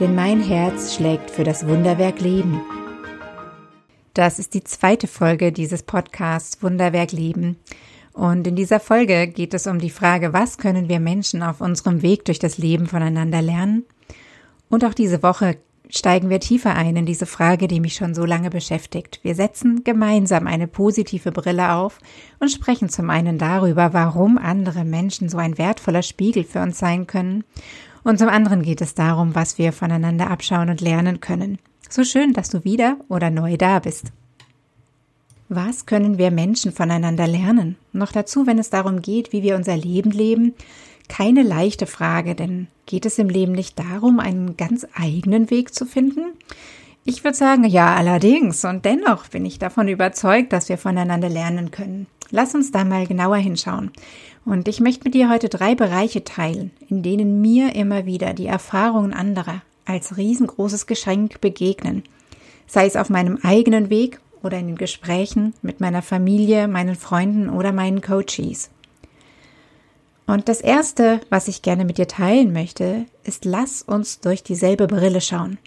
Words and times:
denn 0.00 0.14
mein 0.14 0.40
Herz 0.40 0.94
schlägt 0.94 1.30
für 1.30 1.42
das 1.42 1.66
Wunderwerk 1.66 2.20
Leben. 2.20 2.60
Das 4.14 4.38
ist 4.38 4.54
die 4.54 4.62
zweite 4.62 5.08
Folge 5.08 5.50
dieses 5.50 5.82
Podcasts 5.82 6.62
Wunderwerk 6.62 7.12
Leben. 7.12 7.56
Und 8.12 8.46
in 8.46 8.56
dieser 8.56 8.80
Folge 8.80 9.26
geht 9.28 9.54
es 9.54 9.66
um 9.66 9.78
die 9.78 9.90
Frage, 9.90 10.32
was 10.32 10.58
können 10.58 10.88
wir 10.88 11.00
Menschen 11.00 11.42
auf 11.42 11.60
unserem 11.60 12.02
Weg 12.02 12.24
durch 12.24 12.38
das 12.38 12.58
Leben 12.58 12.86
voneinander 12.86 13.42
lernen? 13.42 13.84
Und 14.68 14.84
auch 14.84 14.94
diese 14.94 15.22
Woche 15.22 15.56
steigen 15.88 16.28
wir 16.28 16.40
tiefer 16.40 16.74
ein 16.74 16.96
in 16.96 17.06
diese 17.06 17.26
Frage, 17.26 17.66
die 17.66 17.80
mich 17.80 17.94
schon 17.94 18.14
so 18.14 18.24
lange 18.24 18.50
beschäftigt. 18.50 19.20
Wir 19.22 19.34
setzen 19.34 19.84
gemeinsam 19.84 20.46
eine 20.46 20.66
positive 20.66 21.32
Brille 21.32 21.72
auf 21.72 21.98
und 22.40 22.50
sprechen 22.50 22.88
zum 22.88 23.08
einen 23.10 23.38
darüber, 23.38 23.94
warum 23.94 24.36
andere 24.36 24.84
Menschen 24.84 25.28
so 25.28 25.38
ein 25.38 25.58
wertvoller 25.58 26.02
Spiegel 26.02 26.44
für 26.44 26.60
uns 26.60 26.78
sein 26.78 27.06
können 27.06 27.44
und 28.08 28.18
zum 28.18 28.30
anderen 28.30 28.62
geht 28.62 28.80
es 28.80 28.94
darum, 28.94 29.34
was 29.34 29.58
wir 29.58 29.70
voneinander 29.70 30.30
abschauen 30.30 30.70
und 30.70 30.80
lernen 30.80 31.20
können. 31.20 31.58
So 31.90 32.04
schön, 32.04 32.32
dass 32.32 32.48
du 32.48 32.64
wieder 32.64 32.96
oder 33.10 33.28
neu 33.28 33.58
da 33.58 33.80
bist. 33.80 34.12
Was 35.50 35.84
können 35.84 36.16
wir 36.16 36.30
Menschen 36.30 36.72
voneinander 36.72 37.26
lernen? 37.26 37.76
Noch 37.92 38.10
dazu, 38.10 38.46
wenn 38.46 38.58
es 38.58 38.70
darum 38.70 39.02
geht, 39.02 39.34
wie 39.34 39.42
wir 39.42 39.56
unser 39.56 39.76
Leben 39.76 40.10
leben. 40.10 40.54
Keine 41.10 41.42
leichte 41.42 41.84
Frage, 41.84 42.34
denn 42.34 42.68
geht 42.86 43.04
es 43.04 43.18
im 43.18 43.28
Leben 43.28 43.52
nicht 43.52 43.78
darum, 43.78 44.20
einen 44.20 44.56
ganz 44.56 44.86
eigenen 44.94 45.50
Weg 45.50 45.74
zu 45.74 45.84
finden? 45.84 46.32
Ich 47.04 47.24
würde 47.24 47.36
sagen, 47.36 47.64
ja, 47.64 47.94
allerdings. 47.94 48.64
Und 48.64 48.86
dennoch 48.86 49.28
bin 49.28 49.44
ich 49.44 49.58
davon 49.58 49.86
überzeugt, 49.86 50.54
dass 50.54 50.70
wir 50.70 50.78
voneinander 50.78 51.28
lernen 51.28 51.70
können. 51.70 52.06
Lass 52.30 52.54
uns 52.54 52.70
da 52.70 52.84
mal 52.84 53.06
genauer 53.06 53.36
hinschauen. 53.36 53.90
Und 54.48 54.66
ich 54.66 54.80
möchte 54.80 55.04
mit 55.04 55.12
dir 55.12 55.28
heute 55.28 55.50
drei 55.50 55.74
Bereiche 55.74 56.24
teilen, 56.24 56.70
in 56.88 57.02
denen 57.02 57.42
mir 57.42 57.74
immer 57.74 58.06
wieder 58.06 58.32
die 58.32 58.46
Erfahrungen 58.46 59.12
anderer 59.12 59.60
als 59.84 60.16
riesengroßes 60.16 60.86
Geschenk 60.86 61.42
begegnen. 61.42 62.02
Sei 62.66 62.86
es 62.86 62.96
auf 62.96 63.10
meinem 63.10 63.38
eigenen 63.42 63.90
Weg 63.90 64.20
oder 64.42 64.58
in 64.58 64.68
den 64.68 64.78
Gesprächen 64.78 65.52
mit 65.60 65.80
meiner 65.80 66.00
Familie, 66.00 66.66
meinen 66.66 66.94
Freunden 66.94 67.50
oder 67.50 67.72
meinen 67.72 68.00
Coaches. 68.00 68.70
Und 70.26 70.48
das 70.48 70.62
erste, 70.62 71.20
was 71.28 71.48
ich 71.48 71.60
gerne 71.60 71.84
mit 71.84 71.98
dir 71.98 72.08
teilen 72.08 72.54
möchte, 72.54 73.04
ist, 73.24 73.44
lass 73.44 73.82
uns 73.82 74.20
durch 74.20 74.42
dieselbe 74.42 74.86
Brille 74.86 75.20
schauen. 75.20 75.58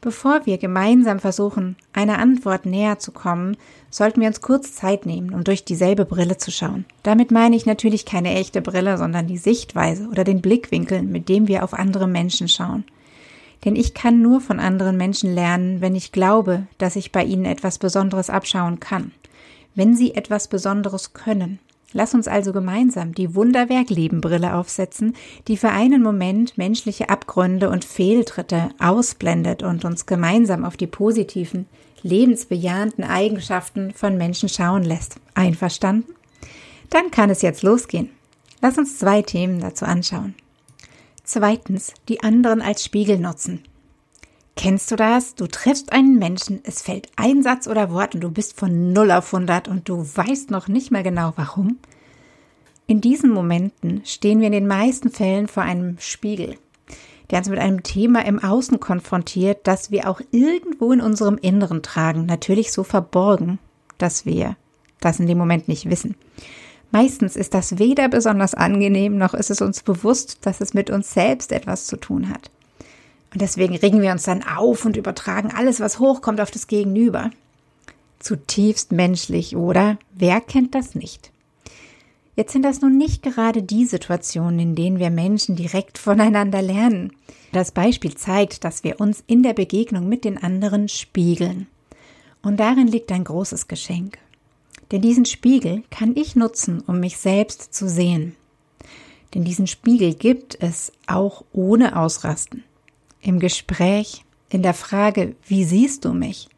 Bevor 0.00 0.46
wir 0.46 0.58
gemeinsam 0.58 1.18
versuchen, 1.18 1.76
einer 1.92 2.18
Antwort 2.18 2.66
näher 2.66 2.98
zu 2.98 3.12
kommen, 3.12 3.56
sollten 3.90 4.20
wir 4.20 4.28
uns 4.28 4.40
kurz 4.40 4.74
Zeit 4.74 5.06
nehmen, 5.06 5.32
um 5.32 5.42
durch 5.42 5.64
dieselbe 5.64 6.04
Brille 6.04 6.36
zu 6.36 6.50
schauen. 6.50 6.84
Damit 7.02 7.30
meine 7.30 7.56
ich 7.56 7.66
natürlich 7.66 8.04
keine 8.04 8.34
echte 8.34 8.60
Brille, 8.60 8.98
sondern 8.98 9.26
die 9.26 9.38
Sichtweise 9.38 10.08
oder 10.08 10.22
den 10.22 10.42
Blickwinkel, 10.42 11.02
mit 11.02 11.28
dem 11.28 11.48
wir 11.48 11.64
auf 11.64 11.74
andere 11.74 12.06
Menschen 12.06 12.48
schauen. 12.48 12.84
Denn 13.64 13.74
ich 13.74 13.94
kann 13.94 14.20
nur 14.20 14.40
von 14.40 14.60
anderen 14.60 14.96
Menschen 14.96 15.34
lernen, 15.34 15.80
wenn 15.80 15.96
ich 15.96 16.12
glaube, 16.12 16.66
dass 16.78 16.94
ich 16.94 17.10
bei 17.10 17.24
ihnen 17.24 17.46
etwas 17.46 17.78
Besonderes 17.78 18.30
abschauen 18.30 18.80
kann, 18.80 19.12
wenn 19.74 19.96
sie 19.96 20.14
etwas 20.14 20.46
Besonderes 20.46 21.14
können. 21.14 21.58
Lass 21.96 22.12
uns 22.12 22.28
also 22.28 22.52
gemeinsam 22.52 23.14
die 23.14 23.34
Wunderwerk-Leben-Brille 23.34 24.52
aufsetzen, 24.52 25.16
die 25.48 25.56
für 25.56 25.70
einen 25.70 26.02
Moment 26.02 26.58
menschliche 26.58 27.08
Abgründe 27.08 27.70
und 27.70 27.86
Fehltritte 27.86 28.68
ausblendet 28.78 29.62
und 29.62 29.86
uns 29.86 30.04
gemeinsam 30.04 30.66
auf 30.66 30.76
die 30.76 30.88
positiven, 30.88 31.64
lebensbejahenden 32.02 33.02
Eigenschaften 33.02 33.94
von 33.94 34.18
Menschen 34.18 34.50
schauen 34.50 34.82
lässt. 34.84 35.16
Einverstanden? 35.32 36.12
Dann 36.90 37.10
kann 37.10 37.30
es 37.30 37.40
jetzt 37.40 37.62
losgehen. 37.62 38.10
Lass 38.60 38.76
uns 38.76 38.98
zwei 38.98 39.22
Themen 39.22 39.60
dazu 39.60 39.86
anschauen. 39.86 40.34
Zweitens, 41.24 41.94
die 42.10 42.22
anderen 42.22 42.60
als 42.60 42.84
Spiegel 42.84 43.18
nutzen. 43.18 43.62
Kennst 44.56 44.90
du 44.90 44.96
das? 44.96 45.34
Du 45.34 45.46
triffst 45.46 45.92
einen 45.92 46.18
Menschen, 46.18 46.60
es 46.64 46.80
fällt 46.80 47.08
ein 47.16 47.42
Satz 47.42 47.68
oder 47.68 47.92
Wort 47.92 48.14
und 48.14 48.22
du 48.22 48.30
bist 48.30 48.58
von 48.58 48.92
0 48.92 49.10
auf 49.12 49.32
100 49.32 49.68
und 49.68 49.86
du 49.88 49.98
weißt 49.98 50.50
noch 50.50 50.66
nicht 50.66 50.90
mehr 50.90 51.02
genau 51.02 51.34
warum. 51.36 51.78
In 52.86 53.02
diesen 53.02 53.30
Momenten 53.30 54.00
stehen 54.06 54.40
wir 54.40 54.46
in 54.46 54.52
den 54.52 54.66
meisten 54.66 55.10
Fällen 55.10 55.46
vor 55.46 55.62
einem 55.62 55.98
Spiegel, 55.98 56.56
der 57.30 57.40
uns 57.40 57.50
mit 57.50 57.58
einem 57.58 57.82
Thema 57.82 58.24
im 58.24 58.42
Außen 58.42 58.80
konfrontiert, 58.80 59.58
das 59.64 59.90
wir 59.90 60.08
auch 60.08 60.22
irgendwo 60.30 60.90
in 60.90 61.02
unserem 61.02 61.36
Inneren 61.36 61.82
tragen, 61.82 62.24
natürlich 62.24 62.72
so 62.72 62.82
verborgen, 62.82 63.58
dass 63.98 64.24
wir 64.24 64.56
das 65.00 65.20
in 65.20 65.26
dem 65.26 65.36
Moment 65.36 65.68
nicht 65.68 65.90
wissen. 65.90 66.14
Meistens 66.92 67.36
ist 67.36 67.52
das 67.52 67.78
weder 67.78 68.08
besonders 68.08 68.54
angenehm, 68.54 69.18
noch 69.18 69.34
ist 69.34 69.50
es 69.50 69.60
uns 69.60 69.82
bewusst, 69.82 70.46
dass 70.46 70.62
es 70.62 70.72
mit 70.72 70.88
uns 70.88 71.12
selbst 71.12 71.52
etwas 71.52 71.86
zu 71.86 71.96
tun 71.96 72.30
hat. 72.30 72.50
Und 73.36 73.42
deswegen 73.42 73.76
regen 73.76 74.00
wir 74.00 74.12
uns 74.12 74.22
dann 74.22 74.42
auf 74.42 74.86
und 74.86 74.96
übertragen 74.96 75.52
alles, 75.54 75.78
was 75.78 75.98
hochkommt, 75.98 76.40
auf 76.40 76.50
das 76.50 76.68
Gegenüber. 76.68 77.30
Zutiefst 78.18 78.92
menschlich, 78.92 79.56
oder? 79.56 79.98
Wer 80.14 80.40
kennt 80.40 80.74
das 80.74 80.94
nicht? 80.94 81.30
Jetzt 82.34 82.54
sind 82.54 82.62
das 82.62 82.80
nun 82.80 82.96
nicht 82.96 83.22
gerade 83.22 83.62
die 83.62 83.84
Situationen, 83.84 84.58
in 84.58 84.74
denen 84.74 84.98
wir 84.98 85.10
Menschen 85.10 85.54
direkt 85.54 85.98
voneinander 85.98 86.62
lernen. 86.62 87.12
Das 87.52 87.72
Beispiel 87.72 88.14
zeigt, 88.14 88.64
dass 88.64 88.84
wir 88.84 89.02
uns 89.02 89.22
in 89.26 89.42
der 89.42 89.52
Begegnung 89.52 90.08
mit 90.08 90.24
den 90.24 90.42
anderen 90.42 90.88
spiegeln. 90.88 91.66
Und 92.40 92.58
darin 92.58 92.86
liegt 92.86 93.12
ein 93.12 93.24
großes 93.24 93.68
Geschenk. 93.68 94.16
Denn 94.92 95.02
diesen 95.02 95.26
Spiegel 95.26 95.82
kann 95.90 96.16
ich 96.16 96.36
nutzen, 96.36 96.82
um 96.86 97.00
mich 97.00 97.18
selbst 97.18 97.74
zu 97.74 97.86
sehen. 97.86 98.34
Denn 99.34 99.44
diesen 99.44 99.66
Spiegel 99.66 100.14
gibt 100.14 100.56
es 100.62 100.90
auch 101.06 101.44
ohne 101.52 102.00
Ausrasten 102.00 102.64
im 103.26 103.40
Gespräch, 103.40 104.24
in 104.50 104.62
der 104.62 104.74
Frage, 104.74 105.34
wie 105.46 105.64
siehst 105.64 106.04
du 106.04 106.12
mich? 106.14 106.48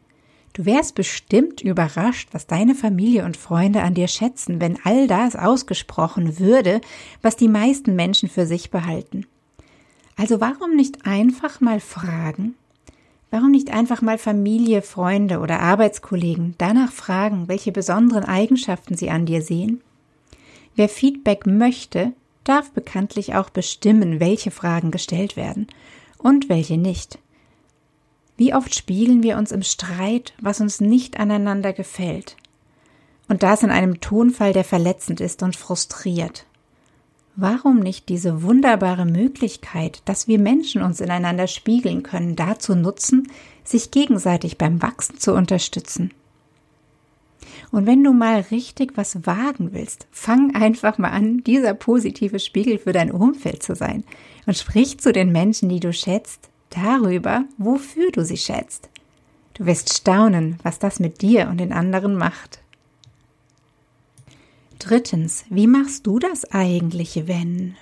Du 0.53 0.65
wärst 0.65 0.93
bestimmt 0.93 1.61
überrascht, 1.61 2.29
was 2.31 2.45
deine 2.45 2.75
Familie 2.75 3.25
und 3.25 3.37
Freunde 3.37 3.81
an 3.81 3.93
dir 3.93 4.07
schätzen, 4.07 4.61
wenn 4.61 4.77
all 4.83 5.07
das 5.07 5.35
ausgesprochen 5.35 6.37
würde, 6.39 6.81
was 7.21 7.35
die 7.35 7.47
meisten 7.47 7.95
Menschen 7.95 8.29
für 8.29 8.45
sich 8.45 8.69
behalten. 8.69 9.25
Also 10.15 10.41
warum 10.41 10.75
nicht 10.75 11.05
einfach 11.05 11.61
mal 11.61 11.79
fragen? 11.79 12.55
Warum 13.31 13.51
nicht 13.51 13.71
einfach 13.71 14.01
mal 14.01 14.17
Familie, 14.17 14.81
Freunde 14.81 15.39
oder 15.39 15.59
Arbeitskollegen 15.61 16.55
danach 16.57 16.91
fragen, 16.91 17.47
welche 17.47 17.71
besonderen 17.71 18.25
Eigenschaften 18.25 18.97
sie 18.97 19.09
an 19.09 19.25
dir 19.25 19.41
sehen? 19.41 19.81
Wer 20.75 20.89
Feedback 20.89 21.45
möchte, 21.45 22.13
darf 22.43 22.71
bekanntlich 22.71 23.35
auch 23.35 23.49
bestimmen, 23.49 24.19
welche 24.19 24.51
Fragen 24.51 24.91
gestellt 24.91 25.35
werden 25.35 25.67
und 26.19 26.49
welche 26.49 26.77
nicht. 26.77 27.17
Wie 28.37 28.53
oft 28.53 28.75
spiegeln 28.75 29.23
wir 29.23 29.37
uns 29.37 29.51
im 29.51 29.63
Streit, 29.63 30.33
was 30.39 30.61
uns 30.61 30.79
nicht 30.79 31.19
aneinander 31.19 31.73
gefällt. 31.73 32.37
Und 33.27 33.43
das 33.43 33.63
in 33.63 33.71
einem 33.71 33.99
Tonfall, 33.99 34.53
der 34.53 34.63
verletzend 34.63 35.19
ist 35.19 35.43
und 35.43 35.55
frustriert. 35.55 36.45
Warum 37.35 37.79
nicht 37.79 38.09
diese 38.09 38.43
wunderbare 38.43 39.05
Möglichkeit, 39.05 40.01
dass 40.05 40.27
wir 40.27 40.39
Menschen 40.39 40.81
uns 40.81 40.99
ineinander 40.99 41.47
spiegeln 41.47 42.03
können, 42.03 42.35
dazu 42.35 42.75
nutzen, 42.75 43.31
sich 43.63 43.91
gegenseitig 43.91 44.57
beim 44.57 44.81
Wachsen 44.81 45.19
zu 45.19 45.33
unterstützen? 45.33 46.11
Und 47.71 47.85
wenn 47.85 48.03
du 48.03 48.13
mal 48.13 48.41
richtig 48.51 48.97
was 48.97 49.25
wagen 49.25 49.73
willst, 49.73 50.07
fang 50.11 50.55
einfach 50.55 50.97
mal 50.97 51.11
an, 51.11 51.43
dieser 51.43 51.73
positive 51.73 52.39
Spiegel 52.39 52.79
für 52.79 52.93
dein 52.93 53.11
Umfeld 53.11 53.61
zu 53.61 53.75
sein 53.75 54.03
und 54.47 54.57
sprich 54.57 54.99
zu 54.99 55.11
den 55.11 55.31
Menschen, 55.31 55.69
die 55.69 55.79
du 55.79 55.93
schätzt, 55.93 56.49
darüber, 56.71 57.45
wofür 57.57 58.11
du 58.11 58.23
sie 58.23 58.37
schätzt. 58.37 58.89
Du 59.53 59.65
wirst 59.65 59.93
staunen, 59.93 60.57
was 60.63 60.79
das 60.79 60.99
mit 60.99 61.21
dir 61.21 61.47
und 61.49 61.59
den 61.59 61.73
anderen 61.73 62.15
macht. 62.15 62.59
Drittens, 64.79 65.43
wie 65.49 65.67
machst 65.67 66.07
du 66.07 66.19
das 66.19 66.45
eigentlich, 66.51 67.23
wenn? 67.27 67.75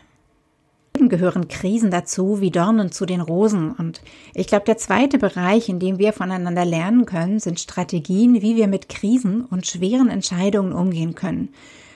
Gehören 1.10 1.48
Krisen 1.48 1.92
dazu 1.92 2.42
wie 2.42 2.52
Dornen 2.52 2.92
zu 2.92 3.06
den 3.06 3.22
Rosen. 3.22 3.72
Und 3.72 4.02
ich 4.34 4.48
glaube, 4.48 4.66
der 4.66 4.78
zweite 4.78 5.18
Bereich, 5.18 5.70
in 5.70 5.80
dem 5.80 6.00
wir 6.00 6.14
voneinander 6.14 6.66
lernen 6.66 7.06
können, 7.06 7.40
sind 7.40 7.60
Strategien, 7.60 8.42
wie 8.42 8.56
wir 8.56 8.68
mit 8.68 8.90
Krisen 8.90 9.46
und 9.46 9.68
schweren 9.68 10.10
Entscheidungen 10.10 10.74
umgehen 10.74 11.16
können. 11.16 11.50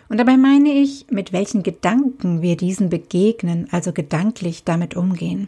Und 0.10 0.18
dabei 0.18 0.36
meine 0.36 0.74
ich, 0.74 1.06
mit 1.10 1.32
welchen 1.32 1.64
Gedanken 1.64 2.42
wir 2.42 2.58
diesen 2.58 2.90
begegnen, 2.90 3.68
also 3.72 3.94
gedanklich 3.94 4.66
damit 4.66 4.96
umgehen. 4.96 5.48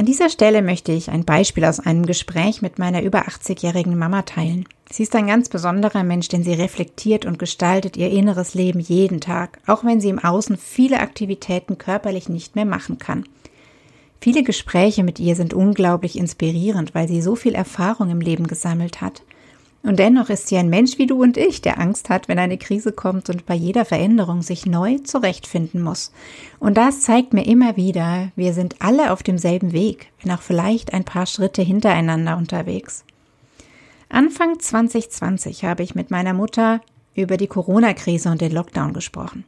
An 0.00 0.06
dieser 0.06 0.30
Stelle 0.30 0.62
möchte 0.62 0.92
ich 0.92 1.10
ein 1.10 1.26
Beispiel 1.26 1.62
aus 1.66 1.78
einem 1.78 2.06
Gespräch 2.06 2.62
mit 2.62 2.78
meiner 2.78 3.02
über 3.02 3.28
80-jährigen 3.28 3.98
Mama 3.98 4.22
teilen. 4.22 4.64
Sie 4.90 5.02
ist 5.02 5.14
ein 5.14 5.26
ganz 5.26 5.50
besonderer 5.50 6.04
Mensch, 6.04 6.28
denn 6.28 6.42
sie 6.42 6.54
reflektiert 6.54 7.26
und 7.26 7.38
gestaltet 7.38 7.98
ihr 7.98 8.10
inneres 8.10 8.54
Leben 8.54 8.80
jeden 8.80 9.20
Tag, 9.20 9.58
auch 9.66 9.84
wenn 9.84 10.00
sie 10.00 10.08
im 10.08 10.18
Außen 10.18 10.56
viele 10.56 11.00
Aktivitäten 11.00 11.76
körperlich 11.76 12.30
nicht 12.30 12.56
mehr 12.56 12.64
machen 12.64 12.98
kann. 12.98 13.24
Viele 14.22 14.42
Gespräche 14.42 15.04
mit 15.04 15.20
ihr 15.20 15.36
sind 15.36 15.52
unglaublich 15.52 16.16
inspirierend, 16.16 16.94
weil 16.94 17.06
sie 17.06 17.20
so 17.20 17.36
viel 17.36 17.54
Erfahrung 17.54 18.08
im 18.08 18.22
Leben 18.22 18.46
gesammelt 18.46 19.02
hat. 19.02 19.20
Und 19.82 19.98
dennoch 19.98 20.28
ist 20.28 20.48
sie 20.48 20.58
ein 20.58 20.68
Mensch 20.68 20.98
wie 20.98 21.06
du 21.06 21.22
und 21.22 21.38
ich, 21.38 21.62
der 21.62 21.80
Angst 21.80 22.10
hat, 22.10 22.28
wenn 22.28 22.38
eine 22.38 22.58
Krise 22.58 22.92
kommt 22.92 23.30
und 23.30 23.46
bei 23.46 23.54
jeder 23.54 23.86
Veränderung 23.86 24.42
sich 24.42 24.66
neu 24.66 24.98
zurechtfinden 24.98 25.82
muss. 25.82 26.12
Und 26.58 26.76
das 26.76 27.00
zeigt 27.00 27.32
mir 27.32 27.46
immer 27.46 27.76
wieder, 27.76 28.30
wir 28.36 28.52
sind 28.52 28.76
alle 28.80 29.10
auf 29.10 29.22
demselben 29.22 29.72
Weg, 29.72 30.12
wenn 30.22 30.32
auch 30.32 30.42
vielleicht 30.42 30.92
ein 30.92 31.04
paar 31.04 31.24
Schritte 31.24 31.62
hintereinander 31.62 32.36
unterwegs. 32.36 33.04
Anfang 34.10 34.58
2020 34.58 35.64
habe 35.64 35.82
ich 35.82 35.94
mit 35.94 36.10
meiner 36.10 36.34
Mutter 36.34 36.80
über 37.14 37.38
die 37.38 37.46
Corona-Krise 37.46 38.30
und 38.30 38.40
den 38.40 38.52
Lockdown 38.52 38.92
gesprochen. 38.92 39.44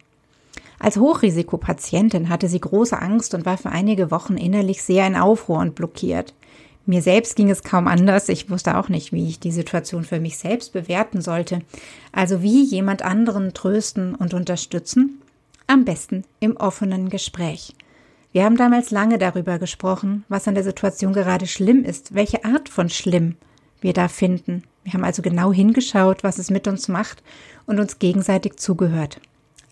Als 0.78 0.96
Hochrisikopatientin 0.96 2.28
hatte 2.28 2.48
sie 2.48 2.60
große 2.60 3.00
Angst 3.00 3.34
und 3.34 3.44
war 3.44 3.58
für 3.58 3.70
einige 3.70 4.10
Wochen 4.10 4.36
innerlich 4.36 4.82
sehr 4.82 5.06
in 5.06 5.14
Aufruhr 5.14 5.58
und 5.58 5.74
blockiert. 5.74 6.34
Mir 6.84 7.02
selbst 7.02 7.36
ging 7.36 7.50
es 7.50 7.62
kaum 7.62 7.86
anders. 7.86 8.28
Ich 8.28 8.50
wusste 8.50 8.76
auch 8.76 8.88
nicht, 8.88 9.12
wie 9.12 9.28
ich 9.28 9.38
die 9.38 9.52
Situation 9.52 10.04
für 10.04 10.18
mich 10.18 10.38
selbst 10.38 10.72
bewerten 10.72 11.20
sollte. 11.20 11.62
Also 12.10 12.42
wie 12.42 12.64
jemand 12.64 13.02
anderen 13.02 13.54
trösten 13.54 14.14
und 14.14 14.34
unterstützen? 14.34 15.22
Am 15.68 15.84
besten 15.84 16.24
im 16.40 16.56
offenen 16.56 17.08
Gespräch. 17.08 17.74
Wir 18.32 18.44
haben 18.44 18.56
damals 18.56 18.90
lange 18.90 19.18
darüber 19.18 19.58
gesprochen, 19.58 20.24
was 20.28 20.48
an 20.48 20.54
der 20.54 20.64
Situation 20.64 21.12
gerade 21.12 21.46
schlimm 21.46 21.84
ist, 21.84 22.14
welche 22.14 22.44
Art 22.44 22.68
von 22.68 22.88
schlimm 22.88 23.36
wir 23.80 23.92
da 23.92 24.08
finden. 24.08 24.64
Wir 24.84 24.94
haben 24.94 25.04
also 25.04 25.22
genau 25.22 25.52
hingeschaut, 25.52 26.24
was 26.24 26.38
es 26.38 26.50
mit 26.50 26.66
uns 26.66 26.88
macht 26.88 27.22
und 27.66 27.78
uns 27.78 27.98
gegenseitig 27.98 28.56
zugehört. 28.56 29.20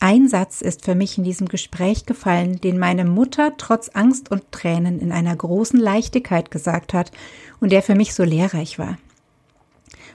Ein 0.03 0.29
Satz 0.29 0.63
ist 0.63 0.87
für 0.87 0.95
mich 0.95 1.19
in 1.19 1.25
diesem 1.25 1.47
Gespräch 1.47 2.07
gefallen, 2.07 2.59
den 2.59 2.79
meine 2.79 3.05
Mutter 3.05 3.59
trotz 3.59 3.91
Angst 3.91 4.31
und 4.31 4.51
Tränen 4.51 4.99
in 4.99 5.13
einer 5.13 5.37
großen 5.37 5.79
Leichtigkeit 5.79 6.51
gesagt 6.51 6.95
hat 6.95 7.13
und 7.61 7.71
der 7.71 7.83
für 7.83 7.95
mich 7.95 8.15
so 8.15 8.25
lehrreich 8.25 8.79
war. 8.79 8.97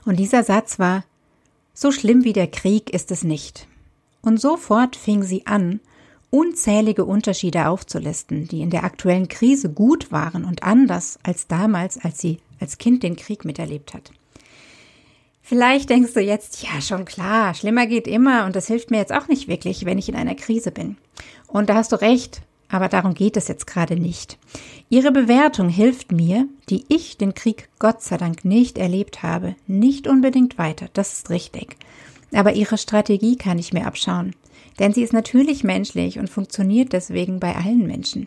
Und 0.04 0.18
dieser 0.18 0.44
Satz 0.44 0.80
war 0.80 1.04
So 1.76 1.92
schlimm 1.92 2.24
wie 2.24 2.34
der 2.34 2.48
Krieg 2.48 2.90
ist 2.90 3.12
es 3.12 3.24
nicht. 3.24 3.68
Und 4.24 4.42
sofort 4.42 4.96
fing 4.96 5.22
sie 5.22 5.46
an, 5.46 5.80
unzählige 6.32 7.06
Unterschiede 7.06 7.68
aufzulisten, 7.68 8.48
die 8.48 8.62
in 8.62 8.72
der 8.72 8.86
aktuellen 8.86 9.28
Krise 9.28 9.70
gut 9.70 10.12
waren 10.12 10.46
und 10.46 10.64
anders 10.64 11.20
als 11.22 11.46
damals, 11.46 12.00
als 12.04 12.20
sie 12.20 12.40
als 12.60 12.80
Kind 12.80 13.04
den 13.04 13.16
Krieg 13.16 13.46
miterlebt 13.46 13.94
hat. 13.94 14.12
Vielleicht 15.48 15.92
denkst 15.92 16.14
du 16.16 16.22
jetzt, 16.22 16.64
ja, 16.64 16.82
schon 16.82 17.06
klar, 17.06 17.54
schlimmer 17.54 17.86
geht 17.86 18.08
immer 18.08 18.48
und 18.48 18.56
das 18.56 18.66
hilft 18.66 18.90
mir 18.90 18.98
jetzt 18.98 19.14
auch 19.14 19.28
nicht 19.28 19.48
wirklich, 19.48 19.86
wenn 19.86 20.00
ich 20.00 20.10
in 20.10 20.16
einer 20.16 20.34
Krise 20.34 20.72
bin. 20.72 20.98
Und 21.46 21.70
da 21.70 21.76
hast 21.76 21.92
du 21.92 22.02
recht, 22.02 22.42
aber 22.68 22.90
darum 22.90 23.14
geht 23.14 23.38
es 23.38 23.48
jetzt 23.48 23.68
gerade 23.68 23.96
nicht. 23.96 24.40
Ihre 24.90 25.12
Bewertung 25.12 25.70
hilft 25.70 26.12
mir, 26.12 26.48
die 26.72 26.84
ich 26.88 27.18
den 27.18 27.36
Krieg 27.36 27.70
Gott 27.78 28.02
sei 28.02 28.18
Dank 28.18 28.44
nicht 28.44 28.80
erlebt 28.80 29.22
habe, 29.22 29.56
nicht 29.68 30.08
unbedingt 30.08 30.58
weiter, 30.58 30.88
das 30.94 31.14
ist 31.14 31.30
richtig. 31.30 31.78
Aber 32.34 32.54
ihre 32.54 32.80
Strategie 32.80 33.36
kann 33.36 33.60
ich 33.60 33.72
mir 33.72 33.86
abschauen, 33.86 34.36
denn 34.80 34.94
sie 34.94 35.04
ist 35.04 35.14
natürlich 35.14 35.64
menschlich 35.64 36.18
und 36.18 36.28
funktioniert 36.28 36.92
deswegen 36.92 37.40
bei 37.40 37.56
allen 37.56 37.86
Menschen. 37.86 38.26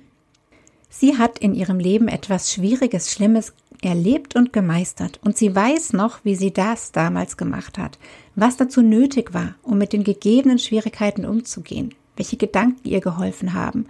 Sie 0.88 1.18
hat 1.18 1.38
in 1.38 1.54
ihrem 1.54 1.78
Leben 1.78 2.08
etwas 2.08 2.52
Schwieriges, 2.52 3.12
Schlimmes 3.12 3.52
erlebt 3.82 4.34
und 4.34 4.52
gemeistert 4.52 5.20
und 5.22 5.36
sie 5.36 5.54
weiß 5.54 5.92
noch, 5.92 6.24
wie 6.24 6.34
sie 6.34 6.52
das 6.52 6.92
damals 6.92 7.36
gemacht 7.36 7.78
hat, 7.78 7.98
was 8.34 8.56
dazu 8.56 8.82
nötig 8.82 9.34
war, 9.34 9.54
um 9.62 9.78
mit 9.78 9.92
den 9.92 10.04
gegebenen 10.04 10.58
Schwierigkeiten 10.58 11.24
umzugehen, 11.24 11.94
welche 12.16 12.36
Gedanken 12.36 12.88
ihr 12.88 13.00
geholfen 13.00 13.54
haben, 13.54 13.86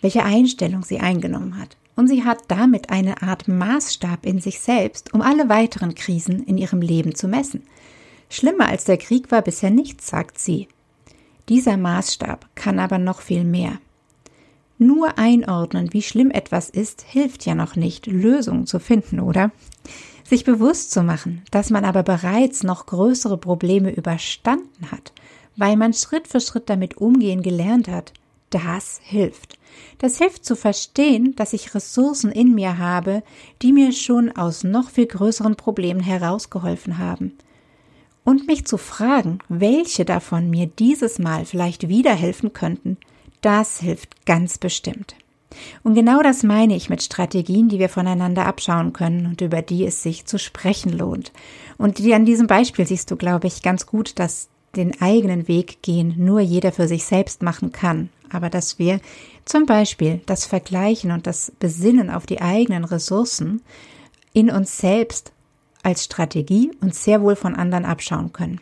welche 0.00 0.22
Einstellung 0.22 0.84
sie 0.84 1.00
eingenommen 1.00 1.58
hat. 1.58 1.76
Und 1.96 2.08
sie 2.08 2.24
hat 2.24 2.42
damit 2.48 2.90
eine 2.90 3.22
Art 3.22 3.48
Maßstab 3.48 4.26
in 4.26 4.40
sich 4.40 4.60
selbst, 4.60 5.14
um 5.14 5.22
alle 5.22 5.48
weiteren 5.48 5.94
Krisen 5.94 6.44
in 6.44 6.58
ihrem 6.58 6.80
Leben 6.80 7.14
zu 7.14 7.28
messen. 7.28 7.62
Schlimmer 8.28 8.68
als 8.68 8.84
der 8.84 8.96
Krieg 8.96 9.30
war 9.30 9.42
bisher 9.42 9.70
nichts, 9.70 10.08
sagt 10.08 10.38
sie. 10.38 10.68
Dieser 11.48 11.76
Maßstab 11.76 12.48
kann 12.54 12.78
aber 12.78 12.98
noch 12.98 13.20
viel 13.20 13.44
mehr. 13.44 13.78
Nur 14.78 15.18
einordnen, 15.18 15.92
wie 15.92 16.02
schlimm 16.02 16.30
etwas 16.30 16.68
ist, 16.68 17.02
hilft 17.02 17.46
ja 17.46 17.54
noch 17.54 17.76
nicht, 17.76 18.06
Lösungen 18.06 18.66
zu 18.66 18.80
finden, 18.80 19.20
oder? 19.20 19.52
Sich 20.24 20.44
bewusst 20.44 20.90
zu 20.90 21.02
machen, 21.02 21.42
dass 21.50 21.70
man 21.70 21.84
aber 21.84 22.02
bereits 22.02 22.62
noch 22.62 22.86
größere 22.86 23.36
Probleme 23.36 23.94
überstanden 23.94 24.90
hat, 24.90 25.12
weil 25.56 25.76
man 25.76 25.92
Schritt 25.92 26.26
für 26.26 26.40
Schritt 26.40 26.68
damit 26.68 26.96
umgehen 26.96 27.42
gelernt 27.42 27.88
hat, 27.88 28.12
das 28.50 29.00
hilft. 29.02 29.58
Das 29.98 30.18
hilft 30.18 30.44
zu 30.44 30.56
verstehen, 30.56 31.34
dass 31.36 31.52
ich 31.52 31.74
Ressourcen 31.74 32.30
in 32.30 32.54
mir 32.54 32.78
habe, 32.78 33.22
die 33.62 33.72
mir 33.72 33.92
schon 33.92 34.30
aus 34.36 34.64
noch 34.64 34.90
viel 34.90 35.06
größeren 35.06 35.56
Problemen 35.56 36.00
herausgeholfen 36.00 36.98
haben. 36.98 37.36
Und 38.24 38.46
mich 38.46 38.64
zu 38.64 38.78
fragen, 38.78 39.38
welche 39.48 40.04
davon 40.04 40.50
mir 40.50 40.66
dieses 40.66 41.18
Mal 41.18 41.44
vielleicht 41.44 41.88
wieder 41.88 42.14
helfen 42.14 42.52
könnten, 42.52 42.96
das 43.44 43.80
hilft 43.80 44.26
ganz 44.26 44.58
bestimmt. 44.58 45.14
Und 45.82 45.94
genau 45.94 46.22
das 46.22 46.42
meine 46.42 46.74
ich 46.74 46.90
mit 46.90 47.02
Strategien, 47.02 47.68
die 47.68 47.78
wir 47.78 47.88
voneinander 47.88 48.46
abschauen 48.46 48.92
können 48.92 49.26
und 49.26 49.40
über 49.40 49.62
die 49.62 49.84
es 49.84 50.02
sich 50.02 50.26
zu 50.26 50.38
sprechen 50.38 50.92
lohnt. 50.92 51.32
Und 51.78 51.98
die 51.98 52.14
an 52.14 52.24
diesem 52.24 52.46
Beispiel 52.46 52.86
siehst 52.86 53.10
du, 53.10 53.16
glaube 53.16 53.46
ich, 53.46 53.62
ganz 53.62 53.86
gut, 53.86 54.18
dass 54.18 54.48
den 54.74 55.00
eigenen 55.00 55.46
Weg 55.46 55.82
gehen 55.82 56.14
nur 56.16 56.40
jeder 56.40 56.72
für 56.72 56.88
sich 56.88 57.04
selbst 57.04 57.42
machen 57.42 57.70
kann, 57.70 58.08
aber 58.30 58.50
dass 58.50 58.78
wir 58.78 59.00
zum 59.44 59.66
Beispiel 59.66 60.20
das 60.26 60.46
Vergleichen 60.46 61.12
und 61.12 61.26
das 61.26 61.52
Besinnen 61.60 62.10
auf 62.10 62.26
die 62.26 62.40
eigenen 62.40 62.84
Ressourcen 62.84 63.62
in 64.32 64.50
uns 64.50 64.78
selbst 64.78 65.32
als 65.84 66.04
Strategie 66.04 66.72
uns 66.80 67.04
sehr 67.04 67.22
wohl 67.22 67.36
von 67.36 67.54
anderen 67.54 67.84
abschauen 67.84 68.32
können. 68.32 68.60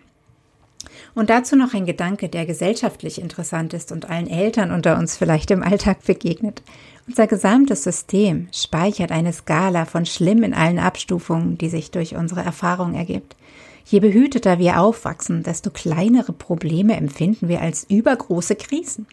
Und 1.14 1.28
dazu 1.28 1.56
noch 1.56 1.74
ein 1.74 1.84
Gedanke, 1.84 2.28
der 2.28 2.46
gesellschaftlich 2.46 3.20
interessant 3.20 3.74
ist 3.74 3.92
und 3.92 4.08
allen 4.08 4.28
Eltern 4.28 4.70
unter 4.70 4.98
uns 4.98 5.16
vielleicht 5.16 5.50
im 5.50 5.62
Alltag 5.62 6.04
begegnet. 6.04 6.62
Unser 7.06 7.26
gesamtes 7.26 7.82
System 7.82 8.48
speichert 8.52 9.12
eine 9.12 9.32
Skala 9.32 9.84
von 9.84 10.06
schlimm 10.06 10.42
in 10.42 10.54
allen 10.54 10.78
Abstufungen, 10.78 11.58
die 11.58 11.68
sich 11.68 11.90
durch 11.90 12.14
unsere 12.14 12.42
Erfahrung 12.42 12.94
ergibt. 12.94 13.36
Je 13.84 14.00
behüteter 14.00 14.58
wir 14.58 14.80
aufwachsen, 14.80 15.42
desto 15.42 15.70
kleinere 15.70 16.32
Probleme 16.32 16.96
empfinden 16.96 17.48
wir 17.48 17.60
als 17.60 17.84
übergroße 17.90 18.54
Krisen. 18.54 19.06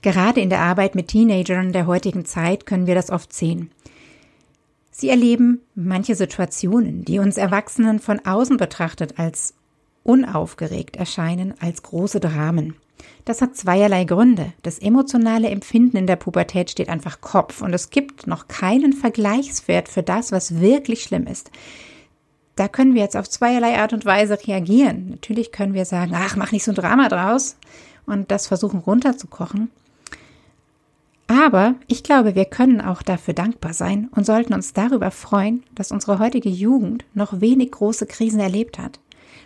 Gerade 0.00 0.40
in 0.40 0.48
der 0.48 0.60
Arbeit 0.60 0.94
mit 0.94 1.08
Teenagern 1.08 1.72
der 1.72 1.86
heutigen 1.86 2.24
Zeit 2.24 2.64
können 2.64 2.86
wir 2.86 2.94
das 2.94 3.10
oft 3.10 3.32
sehen. 3.32 3.70
Sie 4.90 5.08
erleben 5.08 5.60
manche 5.74 6.14
Situationen, 6.14 7.04
die 7.04 7.18
uns 7.18 7.36
Erwachsenen 7.36 7.98
von 7.98 8.24
außen 8.24 8.56
betrachtet 8.56 9.18
als 9.18 9.54
unaufgeregt 10.04 10.96
erscheinen 10.96 11.54
als 11.60 11.82
große 11.82 12.20
Dramen. 12.20 12.74
Das 13.24 13.40
hat 13.40 13.56
zweierlei 13.56 14.04
Gründe. 14.04 14.52
Das 14.62 14.78
emotionale 14.78 15.48
Empfinden 15.48 15.96
in 15.96 16.06
der 16.06 16.16
Pubertät 16.16 16.70
steht 16.70 16.88
einfach 16.88 17.20
Kopf 17.20 17.62
und 17.62 17.72
es 17.72 17.90
gibt 17.90 18.26
noch 18.26 18.48
keinen 18.48 18.92
Vergleichswert 18.92 19.88
für 19.88 20.02
das, 20.02 20.32
was 20.32 20.60
wirklich 20.60 21.02
schlimm 21.02 21.26
ist. 21.26 21.50
Da 22.56 22.68
können 22.68 22.94
wir 22.94 23.02
jetzt 23.02 23.16
auf 23.16 23.30
zweierlei 23.30 23.78
Art 23.78 23.92
und 23.92 24.04
Weise 24.04 24.38
reagieren. 24.46 25.08
Natürlich 25.10 25.52
können 25.52 25.74
wir 25.74 25.84
sagen, 25.84 26.12
ach, 26.14 26.36
mach 26.36 26.52
nicht 26.52 26.64
so 26.64 26.72
ein 26.72 26.76
Drama 26.76 27.08
draus 27.08 27.56
und 28.06 28.30
das 28.30 28.46
versuchen 28.46 28.80
runterzukochen. 28.80 29.70
Aber 31.28 31.76
ich 31.86 32.02
glaube, 32.02 32.34
wir 32.34 32.44
können 32.44 32.82
auch 32.82 33.02
dafür 33.02 33.32
dankbar 33.32 33.72
sein 33.72 34.10
und 34.14 34.26
sollten 34.26 34.52
uns 34.52 34.74
darüber 34.74 35.10
freuen, 35.10 35.62
dass 35.74 35.92
unsere 35.92 36.18
heutige 36.18 36.50
Jugend 36.50 37.06
noch 37.14 37.40
wenig 37.40 37.70
große 37.70 38.06
Krisen 38.06 38.40
erlebt 38.40 38.78
hat. 38.78 39.00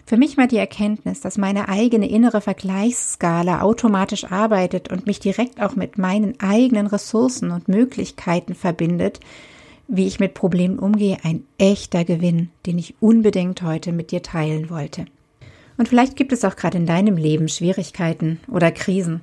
Für 0.09 0.17
mich 0.17 0.37
war 0.37 0.47
die 0.47 0.57
Erkenntnis, 0.57 1.21
dass 1.21 1.37
meine 1.37 1.69
eigene 1.69 2.09
innere 2.09 2.41
Vergleichsskala 2.41 3.63
automatisch 3.63 4.25
arbeitet 4.25 4.89
und 4.89 5.05
mich 5.07 5.19
direkt 5.19 5.61
auch 5.61 5.75
mit 5.75 5.99
meinen 5.99 6.39
eigenen 6.39 6.87
Ressourcen 6.87 7.51
und 7.51 7.67
Möglichkeiten 7.67 8.55
verbindet, 8.55 9.19
wie 9.89 10.07
ich 10.07 10.21
mit 10.21 10.35
Problemen 10.35 10.79
umgehe, 10.79 11.19
ein 11.25 11.45
echter 11.59 12.05
Gewinn, 12.05 12.51
den 12.67 12.79
ich 12.79 12.95
unbedingt 13.01 13.63
heute 13.63 13.91
mit 13.91 14.13
dir 14.13 14.23
teilen 14.23 14.71
wollte. 14.71 15.07
Und 15.77 15.89
vielleicht 15.89 16.17
gibt 16.17 16.33
es 16.33 16.45
auch 16.45 16.57
gerade 16.57 16.79
in 16.79 16.87
deinem 16.87 17.17
Leben 17.17 17.49
Schwierigkeiten 17.49 18.39
oder 18.49 18.71
Krisen. 18.71 19.23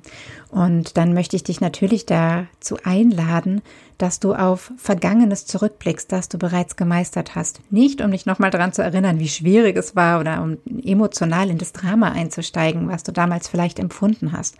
Und 0.50 0.96
dann 0.98 1.14
möchte 1.14 1.34
ich 1.34 1.44
dich 1.44 1.60
natürlich 1.60 2.06
dazu 2.06 2.76
einladen, 2.84 3.62
dass 3.98 4.20
du 4.20 4.34
auf 4.34 4.72
Vergangenes 4.76 5.46
zurückblickst, 5.46 6.10
das 6.10 6.28
du 6.28 6.38
bereits 6.38 6.76
gemeistert 6.76 7.34
hast. 7.34 7.60
Nicht, 7.70 8.00
um 8.00 8.10
dich 8.10 8.26
nochmal 8.26 8.50
daran 8.50 8.72
zu 8.72 8.82
erinnern, 8.82 9.18
wie 9.18 9.28
schwierig 9.28 9.76
es 9.76 9.94
war 9.94 10.20
oder 10.20 10.42
um 10.42 10.58
emotional 10.82 11.50
in 11.50 11.58
das 11.58 11.72
Drama 11.72 12.10
einzusteigen, 12.10 12.88
was 12.88 13.02
du 13.02 13.12
damals 13.12 13.48
vielleicht 13.48 13.78
empfunden 13.78 14.32
hast, 14.32 14.56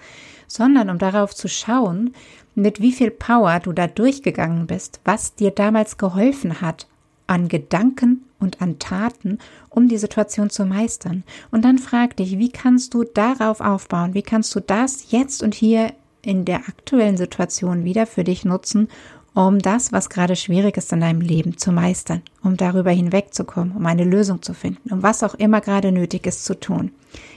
sondern 0.46 0.90
um 0.90 0.98
darauf 0.98 1.34
zu 1.34 1.48
schauen, 1.48 2.14
mit 2.54 2.80
wie 2.80 2.92
viel 2.92 3.10
Power 3.10 3.60
du 3.60 3.72
da 3.72 3.86
durchgegangen 3.86 4.66
bist, 4.66 5.00
was 5.04 5.34
dir 5.34 5.50
damals 5.50 5.98
geholfen 5.98 6.60
hat, 6.60 6.86
an 7.26 7.48
Gedanken 7.48 8.24
und 8.38 8.60
an 8.60 8.78
Taten, 8.78 9.38
um 9.70 9.88
die 9.88 9.98
Situation 9.98 10.50
zu 10.50 10.64
meistern. 10.66 11.24
Und 11.50 11.64
dann 11.64 11.78
frag 11.78 12.16
dich, 12.16 12.38
wie 12.38 12.50
kannst 12.50 12.94
du 12.94 13.02
darauf 13.02 13.60
aufbauen? 13.60 14.14
Wie 14.14 14.22
kannst 14.22 14.54
du 14.54 14.60
das 14.60 15.10
jetzt 15.10 15.42
und 15.42 15.54
hier 15.54 15.92
in 16.22 16.44
der 16.44 16.68
aktuellen 16.68 17.16
Situation 17.16 17.84
wieder 17.84 18.06
für 18.06 18.24
dich 18.24 18.44
nutzen, 18.44 18.88
um 19.34 19.58
das, 19.58 19.92
was 19.92 20.10
gerade 20.10 20.36
schwierig 20.36 20.76
ist 20.76 20.92
in 20.92 21.00
deinem 21.00 21.20
Leben 21.20 21.58
zu 21.58 21.72
meistern, 21.72 22.22
um 22.42 22.56
darüber 22.56 22.92
hinwegzukommen, 22.92 23.76
um 23.76 23.84
eine 23.84 24.04
Lösung 24.04 24.42
zu 24.42 24.54
finden, 24.54 24.92
um 24.92 25.02
was 25.02 25.22
auch 25.22 25.34
immer 25.34 25.60
gerade 25.60 25.90
nötig 25.90 26.26
ist 26.26 26.44
zu 26.44 26.58
tun. 26.58 26.92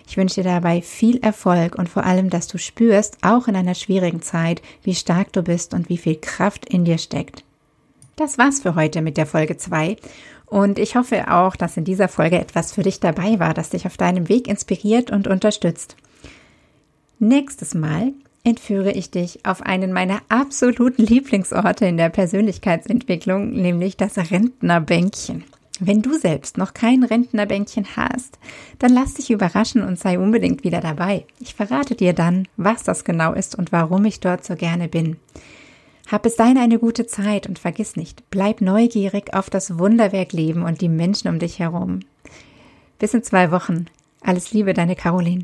Ich 0.08 0.16
wünsche 0.16 0.36
dir 0.36 0.44
dabei 0.44 0.82
viel 0.82 1.18
Erfolg 1.18 1.76
und 1.76 1.90
vor 1.90 2.06
allem, 2.06 2.30
dass 2.30 2.48
du 2.48 2.58
spürst, 2.58 3.18
auch 3.24 3.48
in 3.48 3.56
einer 3.56 3.76
schwierigen 3.76 4.22
Zeit, 4.22 4.62
wie 4.84 4.96
stark 4.96 5.34
du 5.34 5.42
bist 5.42 5.74
und 5.74 5.90
wie 5.90 5.98
viel 5.98 6.16
Kraft 6.16 6.66
in 6.70 6.86
dir 6.86 7.00
steckt. 7.00 7.44
Das 8.16 8.38
war's 8.38 8.62
für 8.62 8.76
heute 8.76 9.02
mit 9.02 9.18
der 9.18 9.26
Folge 9.26 9.58
2 9.58 9.98
und 10.46 10.80
ich 10.80 10.96
hoffe 10.96 11.32
auch, 11.32 11.56
dass 11.56 11.78
in 11.78 11.84
dieser 11.84 12.08
Folge 12.08 12.40
etwas 12.40 12.72
für 12.72 12.84
dich 12.84 13.00
dabei 13.00 13.40
war, 13.40 13.54
das 13.54 13.72
dich 13.72 13.86
auf 13.86 13.98
deinem 13.98 14.30
Weg 14.30 14.48
inspiriert 14.48 15.12
und 15.12 15.28
unterstützt. 15.28 15.98
Nächstes 17.20 17.74
Mal 17.74 18.14
entführe 18.48 18.94
ich 18.94 19.12
dich 19.12 19.46
auf 19.46 19.62
einen 19.62 19.92
meiner 19.92 20.22
absoluten 20.30 21.04
Lieblingsorte 21.04 21.86
in 21.86 21.98
der 21.98 22.08
Persönlichkeitsentwicklung, 22.08 23.52
nämlich 23.52 23.98
das 23.98 24.18
Rentnerbänkchen. 24.18 25.44
Wenn 25.82 26.02
du 26.02 26.18
selbst 26.18 26.58
noch 26.58 26.74
kein 26.74 27.04
Rentnerbänkchen 27.04 27.98
hast, 27.98 28.40
dann 28.80 28.94
lass 28.94 29.16
dich 29.16 29.32
überraschen 29.32 29.84
und 29.84 30.00
sei 30.00 30.18
unbedingt 30.18 30.64
wieder 30.64 30.80
dabei. 30.80 31.26
Ich 31.42 31.56
verrate 31.56 31.96
dir 31.96 32.14
dann, 32.14 32.48
was 32.56 32.84
das 32.84 33.04
genau 33.04 33.34
ist 33.34 33.54
und 33.54 33.74
warum 33.74 34.06
ich 34.06 34.22
dort 34.22 34.46
so 34.46 34.56
gerne 34.56 34.88
bin. 34.88 35.18
Hab 36.10 36.24
bis 36.24 36.38
dahin 36.38 36.58
eine 36.58 36.80
gute 36.80 37.06
Zeit 37.06 37.48
und 37.48 37.60
vergiss 37.60 37.98
nicht, 37.98 38.30
bleib 38.30 38.62
neugierig 38.62 39.34
auf 39.34 39.50
das 39.50 39.78
Wunderwerk 39.78 40.32
Leben 40.32 40.64
und 40.64 40.80
die 40.80 40.88
Menschen 40.88 41.28
um 41.28 41.38
dich 41.38 41.60
herum. 41.60 42.00
Bis 42.98 43.14
in 43.14 43.24
zwei 43.24 43.52
Wochen. 43.52 43.88
Alles 44.22 44.54
Liebe, 44.54 44.74
deine 44.74 44.96
Caroline. 44.96 45.44